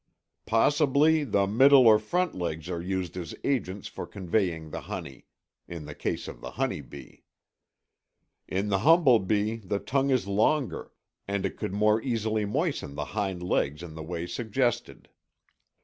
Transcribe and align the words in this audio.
"Possibly 0.47 1.23
the 1.23 1.45
middle 1.45 1.85
or 1.85 1.99
front 1.99 2.33
legs 2.33 2.71
are 2.71 2.81
used 2.81 3.15
as 3.15 3.35
agents 3.43 3.87
for 3.87 4.07
conveying 4.07 4.71
the 4.71 4.79
honey" 4.81 5.27
(in 5.67 5.85
the 5.85 5.93
case 5.93 6.27
of 6.27 6.41
the 6.41 6.49
honey 6.49 6.81
bee). 6.81 7.21
"In 8.47 8.69
the 8.69 8.79
humblebee 8.79 9.57
the 9.57 9.77
tongue 9.77 10.09
is 10.09 10.25
longer, 10.25 10.89
and 11.27 11.45
it 11.45 11.55
could 11.55 11.73
more 11.75 12.01
easily 12.01 12.45
moisten 12.45 12.95
the 12.95 13.05
hind 13.13 13.43
legs 13.43 13.83
in 13.83 13.93
the 13.93 14.01
way 14.01 14.25
suggested." 14.25 15.07